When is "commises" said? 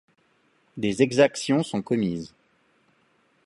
1.83-2.33